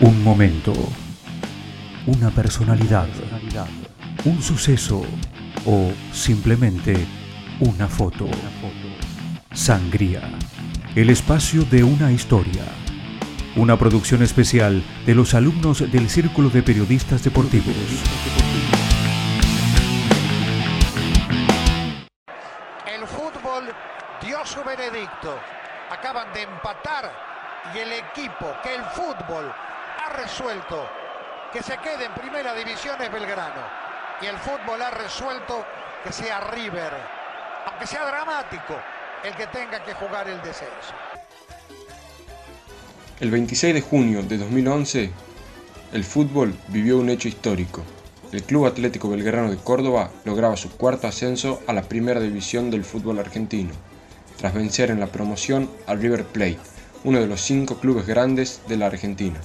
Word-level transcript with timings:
Un 0.00 0.22
momento, 0.22 0.72
una 2.06 2.30
personalidad, 2.30 3.08
un 4.24 4.40
suceso 4.40 5.02
o 5.66 5.90
simplemente 6.12 6.94
una 7.58 7.88
foto. 7.88 8.28
Sangría, 9.52 10.20
el 10.94 11.10
espacio 11.10 11.62
de 11.64 11.82
una 11.82 12.12
historia. 12.12 12.62
Una 13.56 13.76
producción 13.76 14.22
especial 14.22 14.84
de 15.04 15.16
los 15.16 15.34
alumnos 15.34 15.80
del 15.90 16.08
Círculo 16.08 16.48
de 16.48 16.62
Periodistas 16.62 17.24
Deportivos. 17.24 17.74
El 22.86 23.04
fútbol 23.08 23.64
dio 24.24 24.46
su 24.46 24.62
veredicto. 24.62 25.34
Acaban 25.90 26.32
de 26.32 26.42
empatar 26.42 27.10
y 27.74 27.78
el 27.78 27.90
equipo 27.92 28.46
que 28.62 28.76
el 28.76 28.82
fútbol 28.94 29.52
resuelto 30.08 30.86
que 31.52 31.62
se 31.62 31.76
quede 31.78 32.04
en 32.06 32.14
primera 32.14 32.54
división 32.54 33.00
es 33.00 33.10
Belgrano. 33.10 33.62
Y 34.20 34.26
el 34.26 34.36
fútbol 34.38 34.82
ha 34.82 34.90
resuelto 34.90 35.64
que 36.04 36.12
sea 36.12 36.40
River, 36.40 36.92
aunque 37.66 37.86
sea 37.86 38.04
dramático, 38.06 38.74
el 39.24 39.34
que 39.34 39.46
tenga 39.46 39.82
que 39.84 39.94
jugar 39.94 40.28
el 40.28 40.40
descenso. 40.42 40.94
El 43.20 43.30
26 43.30 43.74
de 43.74 43.80
junio 43.80 44.22
de 44.22 44.38
2011, 44.38 45.10
el 45.92 46.04
fútbol 46.04 46.56
vivió 46.68 46.98
un 46.98 47.10
hecho 47.10 47.28
histórico. 47.28 47.82
El 48.30 48.42
Club 48.42 48.66
Atlético 48.66 49.08
Belgrano 49.08 49.50
de 49.50 49.56
Córdoba 49.56 50.10
lograba 50.24 50.56
su 50.56 50.70
cuarto 50.76 51.06
ascenso 51.06 51.62
a 51.66 51.72
la 51.72 51.82
primera 51.82 52.20
división 52.20 52.70
del 52.70 52.84
fútbol 52.84 53.18
argentino, 53.18 53.70
tras 54.36 54.54
vencer 54.54 54.90
en 54.90 55.00
la 55.00 55.06
promoción 55.06 55.70
al 55.86 56.00
River 56.00 56.24
Plate, 56.26 56.58
uno 57.04 57.20
de 57.20 57.26
los 57.26 57.40
cinco 57.40 57.78
clubes 57.78 58.06
grandes 58.06 58.60
de 58.68 58.76
la 58.76 58.86
Argentina. 58.86 59.40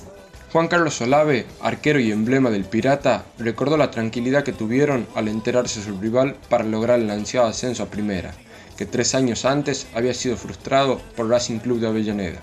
Juan 0.53 0.67
Carlos 0.67 1.01
Olave, 1.01 1.47
arquero 1.61 1.99
y 1.99 2.11
emblema 2.11 2.51
del 2.51 2.65
Pirata, 2.65 3.25
recordó 3.39 3.75
la 3.75 3.89
tranquilidad 3.89 4.43
que 4.43 4.53
tuvieron 4.53 5.07
al 5.15 5.27
enterarse 5.27 5.79
de 5.79 5.87
su 5.87 5.99
rival 5.99 6.35
para 6.47 6.63
lograr 6.63 6.99
el 6.99 7.09
ansiado 7.09 7.47
ascenso 7.47 7.81
a 7.81 7.87
primera, 7.87 8.35
que 8.77 8.85
tres 8.85 9.15
años 9.15 9.45
antes 9.45 9.87
había 9.95 10.13
sido 10.13 10.37
frustrado 10.37 11.01
por 11.15 11.27
Racing 11.27 11.57
Club 11.57 11.79
de 11.79 11.87
Avellaneda. 11.87 12.39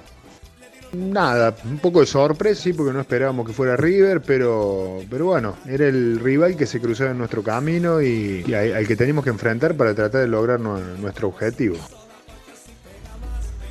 Nada, 0.93 1.55
un 1.65 1.79
poco 1.79 2.01
de 2.01 2.07
sorpresa, 2.07 2.61
sí, 2.61 2.73
porque 2.73 2.93
no 2.93 3.01
esperábamos 3.01 3.47
que 3.47 3.53
fuera 3.53 3.77
River, 3.77 4.23
pero, 4.23 5.05
pero 5.09 5.27
bueno, 5.27 5.55
era 5.65 5.87
el 5.87 6.19
rival 6.19 6.57
que 6.57 6.67
se 6.67 6.81
cruzaba 6.81 7.13
en 7.13 7.19
nuestro 7.19 7.45
camino 7.45 8.03
y, 8.03 8.43
y 8.45 8.55
al 8.55 8.89
que 8.89 8.97
teníamos 8.97 9.23
que 9.23 9.31
enfrentar 9.31 9.77
para 9.77 9.95
tratar 9.95 10.23
de 10.23 10.27
lograr 10.27 10.59
nuestro 10.59 11.29
objetivo. 11.29 11.77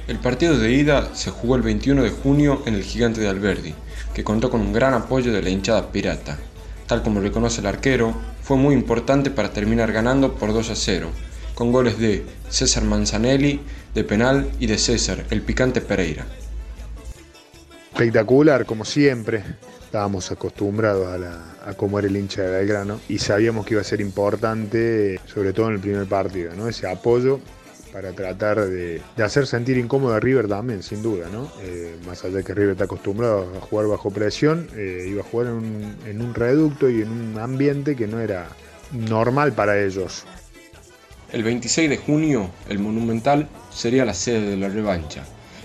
El 0.09 0.17
partido 0.17 0.57
de 0.57 0.71
ida 0.71 1.13
se 1.13 1.29
jugó 1.29 1.55
el 1.55 1.61
21 1.61 2.01
de 2.01 2.09
junio 2.09 2.63
en 2.65 2.73
el 2.73 2.81
Gigante 2.81 3.21
de 3.21 3.27
Alberdi, 3.27 3.75
que 4.11 4.23
contó 4.23 4.49
con 4.49 4.59
un 4.59 4.73
gran 4.73 4.95
apoyo 4.95 5.31
de 5.31 5.43
la 5.43 5.51
hinchada 5.51 5.91
pirata. 5.91 6.35
Tal 6.87 7.03
como 7.03 7.21
reconoce 7.21 7.61
el 7.61 7.67
arquero, 7.67 8.15
fue 8.41 8.57
muy 8.57 8.73
importante 8.73 9.29
para 9.29 9.53
terminar 9.53 9.91
ganando 9.91 10.33
por 10.33 10.51
2 10.51 10.71
a 10.71 10.75
0, 10.75 11.11
con 11.53 11.71
goles 11.71 11.99
de 11.99 12.25
César 12.49 12.85
Manzanelli 12.85 13.61
de 13.93 14.03
penal 14.03 14.49
y 14.59 14.65
de 14.65 14.79
César, 14.79 15.25
el 15.29 15.43
picante 15.43 15.79
Pereira. 15.79 16.25
Espectacular, 17.91 18.65
como 18.65 18.85
siempre. 18.85 19.43
Estábamos 19.85 20.31
acostumbrados 20.31 21.07
a, 21.07 21.19
la, 21.19 21.55
a 21.67 21.75
cómo 21.75 21.99
era 21.99 22.07
el 22.07 22.17
hincha 22.17 22.41
de 22.41 22.49
Belgrano 22.49 22.99
y 23.09 23.19
sabíamos 23.19 23.63
que 23.63 23.75
iba 23.75 23.81
a 23.81 23.85
ser 23.85 24.01
importante, 24.01 25.19
sobre 25.27 25.53
todo 25.53 25.67
en 25.67 25.75
el 25.75 25.79
primer 25.79 26.07
partido, 26.07 26.55
¿no? 26.55 26.67
ese 26.67 26.87
apoyo 26.87 27.39
para 27.91 28.11
tratar 28.13 28.59
de, 28.65 29.01
hacer 29.23 29.47
sentir 29.47 29.77
incómodo 29.77 30.13
a 30.13 30.19
River 30.19 30.47
también, 30.47 30.83
sin 30.83 31.01
duda, 31.01 31.27
¿no? 31.31 31.51
Eh, 31.61 31.97
más 32.05 32.23
allá 32.23 32.37
de 32.37 32.43
que 32.43 32.53
River 32.53 32.71
está 32.71 32.83
acostumbrado 32.85 33.51
a 33.57 33.61
jugar 33.61 33.87
bajo 33.87 34.11
presión, 34.11 34.67
eh, 34.75 35.07
iba 35.09 35.21
a 35.21 35.23
jugar 35.23 35.47
en 35.47 35.53
un, 35.53 35.95
en 36.05 36.21
un 36.21 36.33
reducto 36.33 36.89
y 36.89 37.01
en 37.01 37.09
un 37.09 37.39
ambiente 37.39 37.95
que 37.95 38.07
no 38.07 38.19
era 38.19 38.47
normal 38.91 39.53
para 39.53 39.79
ellos. 39.81 40.25
El 41.31 41.43
26 41.43 41.89
de 41.89 41.97
junio, 41.97 42.49
el 42.69 42.79
Monumental 42.79 43.47
sería 43.71 44.05
la 44.05 44.13
sede 44.13 44.49
de 44.49 44.57
la 44.57 44.69
revancha, 44.69 45.23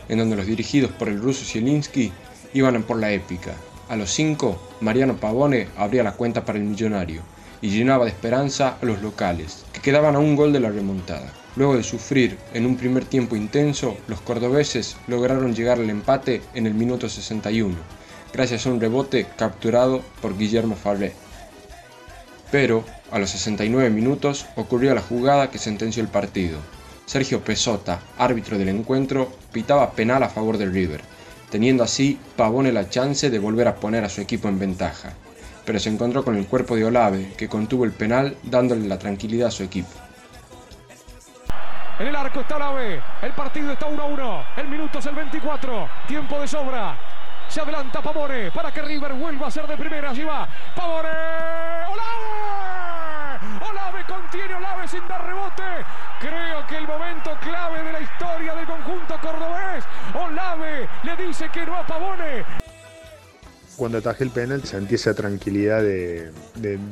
en 0.09 0.19
donde 0.19 0.37
los 0.37 0.47
dirigidos 0.47 0.91
por 0.93 1.09
el 1.09 1.21
ruso 1.21 1.45
Zielinski 1.45 2.13
iban 2.53 2.83
por 2.83 2.99
la 2.99 3.13
épica. 3.13 3.55
A 3.89 3.97
los 3.97 4.11
5, 4.13 4.77
Mariano 4.81 5.17
Pavone 5.17 5.69
abría 5.77 6.03
la 6.03 6.13
cuenta 6.13 6.45
para 6.45 6.59
el 6.59 6.65
millonario 6.65 7.23
y 7.61 7.71
llenaba 7.71 8.05
de 8.05 8.11
esperanza 8.11 8.77
a 8.81 8.85
los 8.85 9.01
locales, 9.01 9.65
que 9.73 9.81
quedaban 9.81 10.17
a 10.17 10.19
un 10.19 10.37
gol 10.37 10.53
de 10.53 10.61
la 10.61 10.71
remontada. 10.71 11.33
Luego 11.57 11.77
de 11.77 11.85
sufrir 11.85 12.37
en 12.53 12.67
un 12.67 12.77
primer 12.77 13.05
tiempo 13.05 13.37
intenso, 13.37 13.97
los 14.09 14.21
cordobeses 14.21 14.97
lograron 15.07 15.55
llegar 15.55 15.79
al 15.79 15.89
empate 15.89 16.43
en 16.55 16.67
el 16.67 16.75
minuto 16.75 17.09
61, 17.09 17.77
gracias 18.33 18.67
a 18.67 18.71
un 18.71 18.81
rebote 18.81 19.27
capturado 19.37 20.03
por 20.21 20.37
Guillermo 20.37 20.75
Farré. 20.75 21.13
Pero, 22.51 22.85
a 23.13 23.21
los 23.21 23.31
69 23.31 23.89
minutos, 23.91 24.47
ocurrió 24.57 24.95
la 24.95 25.01
jugada 25.01 25.51
que 25.51 25.59
sentenció 25.59 26.03
el 26.03 26.09
partido. 26.09 26.59
Sergio 27.07 27.45
Pesota, 27.45 28.01
árbitro 28.19 28.59
del 28.59 28.71
encuentro, 28.71 29.31
pitaba 29.53 29.93
penal 29.93 30.25
a 30.25 30.29
favor 30.29 30.59
del 30.59 30.73
River, 30.73 31.03
teniendo 31.51 31.85
así 31.85 32.19
Pavone 32.37 32.73
la 32.73 32.89
chance 32.89 33.31
de 33.31 33.39
volver 33.39 33.69
a 33.69 33.77
poner 33.77 34.05
a 34.05 34.09
su 34.09 34.21
equipo 34.21 34.49
en 34.49 34.59
ventaja. 34.59 35.13
Pero 35.65 35.79
se 35.79 35.91
encontró 35.91 36.25
con 36.25 36.37
el 36.37 36.47
cuerpo 36.47 36.75
de 36.75 36.85
Olave, 36.85 37.33
que 37.37 37.49
contuvo 37.49 37.85
el 37.85 37.93
penal 37.93 38.37
dándole 38.43 38.89
la 38.89 38.99
tranquilidad 38.99 39.49
a 39.49 39.53
su 39.53 39.63
equipo. 39.63 39.93
En 41.99 42.09
el 42.09 42.17
arco 42.17 42.41
está 42.41 42.59
la. 42.59 42.73
El 43.23 43.33
partido 43.37 43.73
está 43.73 43.87
1 43.87 44.03
a 44.03 44.07
1. 44.07 44.45
El 44.57 44.69
minuto 44.69 44.99
es 44.99 45.07
el 45.07 45.15
24. 45.15 45.89
Tiempo 46.09 46.41
de 46.41 46.49
sobra. 46.49 46.97
Se 47.47 47.61
adelanta 47.61 48.01
Pavone 48.01 48.51
para 48.51 48.73
que 48.73 48.83
River 48.83 49.13
vuelva 49.13 49.47
a 49.47 49.51
ser 49.51 49.67
de 49.67 49.77
primera. 49.77 50.11
Allí 50.11 50.25
va 50.25 50.49
Pavone. 50.75 51.09
¡Olave! 51.87 53.39
Olave 53.71 54.05
contiene 54.09 54.55
Olave 54.55 54.89
sin 54.89 55.07
dar 55.07 55.25
rebote. 55.25 55.63
Creo 56.19 56.67
que 56.67 56.79
el 56.79 56.89
momento 56.89 57.37
clave 57.41 57.83
de 57.83 57.93
la 57.93 58.01
historia 58.01 58.55
del 58.55 58.67
conjunto 58.67 59.17
cordobés. 59.21 59.85
Olave 60.15 60.89
le 61.05 61.17
dice 61.17 61.49
que 61.51 61.65
no 61.65 61.77
a 61.77 61.87
Pavone 61.87 62.64
cuando 63.77 63.99
atajé 63.99 64.25
el 64.25 64.31
penal 64.31 64.65
sentí 64.65 64.95
esa 64.95 65.15
tranquilidad 65.15 65.83
de, 65.83 66.31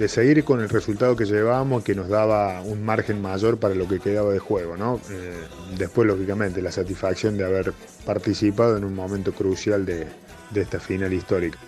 seguir 0.08 0.44
con 0.44 0.60
el 0.60 0.68
resultado 0.68 1.16
que 1.16 1.24
llevábamos, 1.24 1.84
que 1.84 1.94
nos 1.94 2.08
daba 2.08 2.60
un 2.62 2.84
margen 2.84 3.22
mayor 3.22 3.58
para 3.58 3.74
lo 3.74 3.86
que 3.88 4.00
quedaba 4.00 4.32
de 4.32 4.38
juego. 4.38 4.76
¿no? 4.76 5.00
Eh, 5.10 5.34
después, 5.78 6.06
lógicamente, 6.06 6.60
la 6.60 6.72
satisfacción 6.72 7.36
de 7.36 7.44
haber 7.44 7.72
participado 8.04 8.76
en 8.76 8.84
un 8.84 8.94
momento 8.94 9.32
crucial 9.32 9.86
de, 9.86 10.06
de 10.50 10.60
esta 10.60 10.80
final 10.80 11.12
histórica. 11.12 11.58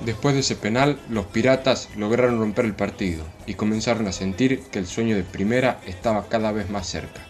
Después 0.00 0.34
de 0.34 0.40
ese 0.40 0.56
penal, 0.56 0.98
los 1.10 1.26
piratas 1.26 1.88
lograron 1.96 2.40
romper 2.40 2.64
el 2.64 2.74
partido 2.74 3.24
y 3.46 3.54
comenzaron 3.54 4.08
a 4.08 4.12
sentir 4.12 4.62
que 4.72 4.80
el 4.80 4.86
sueño 4.86 5.14
de 5.14 5.22
primera 5.22 5.80
estaba 5.86 6.28
cada 6.28 6.50
vez 6.50 6.68
más 6.70 6.88
cerca. 6.88 7.20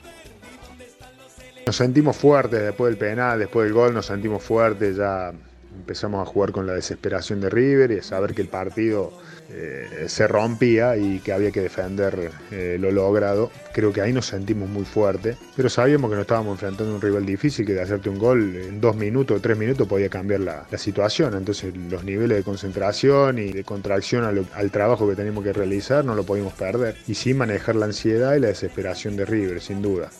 Nos 1.66 1.76
sentimos 1.76 2.16
fuertes 2.16 2.62
después 2.62 2.90
del 2.90 2.98
penal, 2.98 3.38
después 3.38 3.66
del 3.66 3.74
gol, 3.74 3.94
nos 3.94 4.06
sentimos 4.06 4.42
fuertes, 4.42 4.96
ya 4.96 5.32
empezamos 5.76 6.26
a 6.26 6.30
jugar 6.30 6.52
con 6.52 6.66
la 6.66 6.74
desesperación 6.74 7.40
de 7.40 7.50
River 7.50 7.92
y 7.92 7.98
a 7.98 8.02
saber 8.02 8.34
que 8.34 8.42
el 8.42 8.48
partido 8.48 9.12
eh, 9.54 10.06
se 10.08 10.26
rompía 10.26 10.96
y 10.96 11.18
que 11.18 11.32
había 11.32 11.50
que 11.50 11.60
defender 11.60 12.30
eh, 12.50 12.78
lo 12.80 12.90
logrado. 12.90 13.50
Creo 13.74 13.92
que 13.92 14.00
ahí 14.00 14.12
nos 14.12 14.26
sentimos 14.26 14.68
muy 14.68 14.84
fuertes, 14.84 15.36
pero 15.56 15.68
sabíamos 15.68 16.10
que 16.10 16.16
nos 16.16 16.22
estábamos 16.22 16.52
enfrentando 16.52 16.92
a 16.92 16.94
un 16.96 17.02
rival 17.02 17.26
difícil 17.26 17.66
que 17.66 17.74
de 17.74 17.82
hacerte 17.82 18.08
un 18.08 18.18
gol 18.18 18.56
en 18.56 18.80
dos 18.80 18.96
minutos 18.96 19.36
o 19.36 19.40
tres 19.40 19.58
minutos 19.58 19.86
podía 19.86 20.08
cambiar 20.08 20.40
la, 20.40 20.66
situación. 20.76 21.36
Entonces 21.36 21.74
los 21.90 22.02
niveles 22.02 22.38
de 22.38 22.42
concentración 22.44 23.38
y 23.38 23.52
de 23.52 23.62
contracción 23.62 24.24
al, 24.54 24.70
trabajo 24.70 25.08
que 25.08 25.14
teníamos 25.14 25.44
que 25.44 25.52
realizar 25.52 26.04
no 26.04 26.14
lo 26.14 26.24
podíamos 26.24 26.54
perder. 26.54 26.96
Y 27.06 27.14
sí 27.14 27.34
manejar 27.34 27.76
la 27.76 27.86
ansiedad 27.86 28.34
y 28.34 28.40
la 28.40 28.48
desesperación 28.48 29.16
de 29.16 29.26
River, 29.26 29.60
sin 29.60 29.82
duda. 29.82 30.10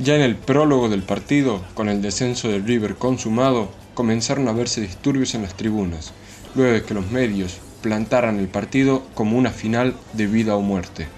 Ya 0.00 0.14
en 0.14 0.22
el 0.22 0.36
prólogo 0.36 0.88
del 0.88 1.02
partido, 1.02 1.60
con 1.74 1.88
el 1.88 2.00
descenso 2.00 2.48
del 2.48 2.64
River 2.64 2.94
consumado, 2.94 3.68
comenzaron 3.94 4.46
a 4.46 4.52
verse 4.52 4.80
disturbios 4.80 5.34
en 5.34 5.42
las 5.42 5.54
tribunas, 5.54 6.12
luego 6.54 6.72
de 6.72 6.84
que 6.84 6.94
los 6.94 7.10
medios 7.10 7.58
plantaran 7.82 8.38
el 8.38 8.46
partido 8.46 9.02
como 9.14 9.36
una 9.36 9.50
final 9.50 9.94
de 10.12 10.28
vida 10.28 10.54
o 10.54 10.60
muerte. 10.60 11.08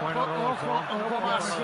Bueno, 0.00 0.56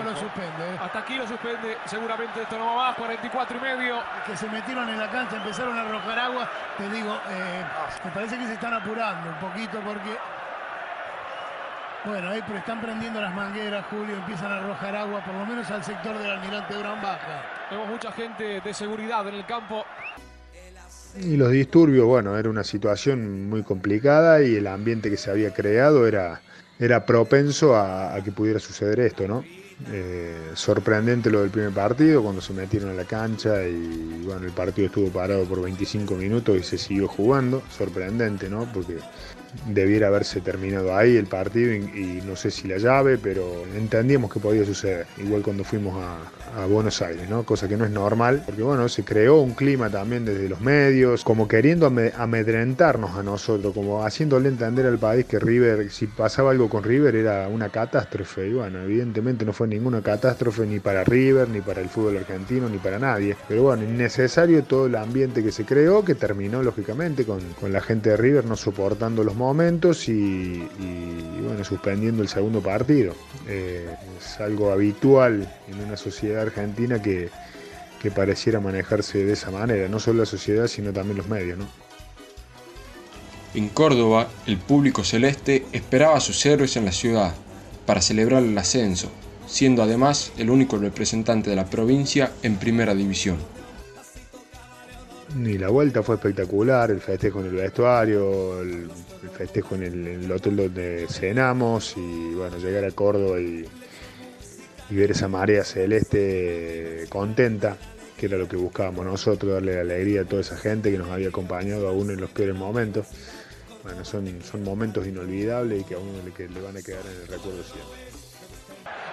lo 0.05 0.17
suspende. 0.17 0.79
Hasta 0.79 0.99
aquí 0.99 1.15
lo 1.15 1.27
suspende, 1.27 1.79
seguramente 1.87 2.43
esto 2.43 2.59
no 2.59 2.67
va 2.67 2.89
más, 2.89 2.97
44 2.97 3.57
y 3.57 3.61
medio. 3.61 3.97
Que 4.27 4.37
se 4.37 4.49
metieron 4.49 4.89
en 4.89 4.99
la 4.99 5.11
cancha, 5.11 5.37
empezaron 5.37 5.79
a 5.79 5.83
arrojar 5.83 6.19
agua, 6.19 6.51
te 6.77 6.91
digo, 6.91 7.15
eh, 7.31 7.65
me 8.05 8.11
parece 8.11 8.37
que 8.37 8.47
se 8.47 8.55
están 8.55 8.75
apurando 8.75 9.31
un 9.31 9.37
poquito 9.37 9.81
porque 9.81 10.17
bueno, 12.05 12.29
ahí 12.29 12.41
pero 12.47 12.59
están 12.59 12.81
prendiendo 12.81 13.21
las 13.21 13.35
mangueras, 13.35 13.87
Julio, 13.91 14.17
empiezan 14.17 14.53
a 14.53 14.59
arrojar 14.59 14.95
agua, 14.95 15.25
por 15.25 15.35
lo 15.35 15.47
menos 15.47 15.71
al 15.71 15.83
sector 15.83 16.19
del 16.19 16.31
almirante 16.31 16.75
Durán 16.75 17.01
Baja. 17.01 17.43
Tenemos 17.69 17.91
mucha 17.91 18.13
gente 18.13 18.61
de 18.61 18.75
seguridad 18.75 19.27
en 19.29 19.35
el 19.37 19.47
campo. 19.47 19.85
Y 21.19 21.37
los 21.37 21.51
disturbios, 21.51 22.07
bueno, 22.07 22.37
era 22.37 22.51
una 22.51 22.65
situación 22.65 23.49
muy 23.49 23.63
complicada 23.63 24.43
y 24.43 24.57
el 24.57 24.67
ambiente 24.67 25.11
que 25.11 25.17
se 25.17 25.31
había 25.31 25.55
creado 25.55 26.07
era, 26.07 26.41
era 26.79 27.07
propenso 27.07 27.77
a, 27.77 28.19
que 28.23 28.33
pudiera 28.33 28.59
suceder 28.59 29.01
esto, 29.01 29.27
¿no? 29.29 29.45
Eh, 29.91 30.51
sorprendente 30.55 31.31
lo 31.31 31.41
del 31.41 31.51
primer 31.51 31.73
partido, 31.73 32.23
cuando 32.23 32.41
se 32.41 32.53
metieron 32.53 32.91
a 32.91 32.95
la 32.95 33.05
cancha 33.05 33.67
y 33.67 34.23
bueno, 34.25 34.45
el 34.47 34.53
partido 34.53 34.87
estuvo 34.87 35.09
parado 35.09 35.45
por 35.45 35.63
25 35.63 36.15
minutos 36.15 36.57
y 36.57 36.63
se 36.63 36.79
siguió 36.79 37.09
jugando. 37.09 37.63
Sorprendente, 37.71 38.49
¿no? 38.49 38.69
Porque 38.73 38.99
debiera 39.67 40.09
haberse 40.09 40.41
terminado 40.41 40.97
ahí 40.97 41.17
el 41.17 41.27
partido 41.27 41.73
y, 41.75 42.23
no 42.27 42.37
sé 42.37 42.51
si 42.51 42.69
la 42.69 42.79
llave, 42.79 43.19
pero 43.19 43.65
entendíamos 43.77 44.33
que 44.33 44.41
podía 44.41 44.65
suceder, 44.65 45.07
igual 45.19 45.43
cuando 45.43 45.65
fuimos 45.65 46.03
a, 46.03 46.31
Buenos 46.71 47.03
Aires, 47.03 47.29
¿no? 47.29 47.43
cosa 47.43 47.67
que 47.67 47.77
no 47.77 47.85
es 47.85 47.91
normal, 47.91 48.45
porque 48.47 48.63
bueno, 48.63 48.89
se 48.89 49.03
creó 49.03 49.41
un 49.41 49.55
clima 49.55 49.91
también 49.91 50.25
desde 50.25 50.49
los 50.49 50.61
medios, 50.61 51.25
como 51.25 51.49
queriendo 51.49 51.93
amedrentarnos 52.17 53.17
a 53.17 53.25
nosotros, 53.25 53.75
como 53.75 54.05
haciéndole 54.05 54.51
entender 54.51 54.87
al 54.87 54.99
país 54.99 55.25
que 55.25 55.41
River, 55.41 55.91
si 55.91 56.07
pasaba 56.07 56.53
algo 56.53 56.69
con 56.69 56.85
River 56.85 57.17
era 57.17 57.49
una 57.49 57.71
catástrofe, 57.71 58.47
y 58.49 58.53
bueno, 58.53 58.83
evidentemente 58.83 59.45
no 59.45 59.53
fue 59.53 59.67
ninguna 59.67 60.01
catástrofe 60.01 60.65
ni 60.65 60.79
para 60.79 61.03
River, 61.03 61.49
ni 61.49 61.61
para 61.61 61.81
el 61.81 61.89
fútbol 61.89 62.19
argentino, 62.19 62.69
ni 62.69 62.79
para 62.79 63.01
nadie, 63.01 63.37
pero 63.49 63.65
bueno, 63.65 63.83
innecesario 63.83 64.63
todo 64.63 64.87
el 64.87 64.95
ambiente 64.95 65.43
que 65.43 65.51
se 65.51 65.65
creó, 65.65 66.05
que 66.05 66.15
terminó 66.15 66.63
lógicamente 66.63 67.25
con, 67.25 67.41
con 67.61 67.73
la 67.73 67.81
gente 67.81 68.11
de 68.11 68.17
River 68.17 68.45
no 68.45 68.55
soportando 68.55 69.25
los 69.25 69.35
momentos 69.45 70.09
y, 70.09 70.67
bueno, 71.43 71.65
suspendiendo 71.65 72.23
el 72.23 72.29
segundo 72.29 72.61
partido. 72.61 73.15
Eh, 73.49 73.95
es 74.19 74.41
algo 74.41 74.73
habitual 74.73 75.53
en 75.69 75.81
una 75.81 75.97
sociedad 75.97 76.43
argentina 76.43 77.01
que, 77.01 77.29
que, 78.01 78.11
pareciera 78.11 78.61
manejarse 78.61 79.25
de 79.25 79.33
esa 79.33 79.51
manera, 79.51 79.89
no 79.89 80.01
solo 80.01 80.21
la 80.21 80.27
sociedad, 80.27 80.67
sino 80.67 80.93
también 80.93 81.19
los 81.19 81.29
medios. 81.29 81.59
¿no? 81.59 81.67
En 83.55 83.69
Córdoba, 83.69 84.29
el 84.47 84.59
público 84.59 85.05
celeste 85.05 85.65
esperaba 85.73 86.17
a 86.17 86.21
sus 86.21 86.45
héroes 86.45 86.77
en 86.77 86.87
la 86.87 86.93
ciudad 86.93 87.35
para 87.87 88.01
celebrar 88.01 88.43
el 88.43 88.59
ascenso, 88.59 89.13
siendo 89.47 89.83
además 89.83 90.33
el 90.39 90.51
único 90.51 90.77
representante 90.79 91.51
de 91.51 91.57
la 91.57 91.67
provincia 91.67 92.33
en 92.43 92.57
primera 92.57 92.95
división. 92.95 93.37
Y 95.37 95.59
la 95.59 95.69
vuelta 95.69 96.03
fue 96.03 96.15
espectacular, 96.15 96.93
el 96.93 97.01
festejo 97.01 97.41
en 97.41 97.47
el 97.47 97.55
vestuario, 97.55 98.61
el, 98.61 98.89
festejo 99.37 99.75
en 99.75 99.83
el, 99.83 100.31
hotel 100.31 100.57
donde 100.57 101.07
cenamos 101.09 101.95
y 101.97 102.35
bueno, 102.35 102.57
llegar 102.59 102.85
a 102.85 102.91
Córdoba 102.93 103.41
y, 103.41 103.65
ver 104.91 105.11
esa 105.11 105.27
marea 105.27 105.65
celeste 105.65 107.07
contenta, 107.09 107.77
que 108.17 108.27
era 108.27 108.39
lo 108.39 108.47
que 108.49 108.57
buscábamos 108.57 109.05
nosotros, 109.05 109.55
darle 109.55 109.81
alegría 109.81 110.21
a 110.21 110.25
toda 110.25 110.43
esa 110.43 110.57
gente 110.57 110.93
que 110.93 110.99
nos 110.99 111.11
había 111.11 111.31
acompañado 111.31 111.89
aún 111.89 112.11
en 112.11 112.21
los 112.21 112.31
peores 112.31 112.55
momentos. 112.55 113.09
Bueno, 113.83 114.05
son, 114.05 114.41
son 114.43 114.63
momentos 114.63 115.05
inolvidables 115.05 115.81
y 115.81 115.85
que 115.85 115.95
a 115.95 115.99
uno 115.99 116.13
le, 116.25 116.49
le 116.49 116.61
van 116.61 116.77
a 116.77 116.83
quedar 116.83 117.03
en 117.07 117.23
el 117.23 117.27
recuerdo 117.27 117.65
siempre 117.65 118.24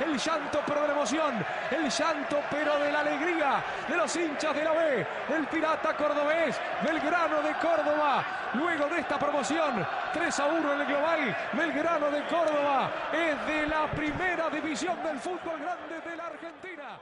el 0.01 0.17
llanto 0.17 0.61
pero 0.65 0.81
de 0.81 0.87
la 0.87 0.93
emoción, 0.93 1.45
el 1.69 1.89
llanto 1.89 2.41
pero 2.49 2.79
de 2.79 2.91
la 2.91 2.99
alegría. 2.99 3.63
De 3.87 3.95
los 3.95 4.15
hinchas 4.15 4.55
de 4.55 4.63
la 4.63 4.71
B, 4.71 5.07
el 5.35 5.47
pirata 5.47 5.95
cordobés, 5.95 6.59
Belgrano 6.83 7.41
de 7.41 7.53
Córdoba, 7.55 8.25
luego 8.53 8.87
de 8.87 8.99
esta 8.99 9.19
promoción, 9.19 9.85
3 10.13 10.39
a 10.39 10.45
1 10.45 10.73
en 10.73 10.81
el 10.81 10.87
global, 10.87 11.37
Belgrano 11.53 12.11
de 12.11 12.23
Córdoba. 12.25 12.91
Es 13.11 13.45
de 13.47 13.67
la 13.67 13.89
primera 13.91 14.49
división 14.49 15.01
del 15.03 15.19
fútbol 15.19 15.59
grande 15.59 16.09
de 16.09 16.15
la 16.15 16.25
Argentina. 16.27 16.99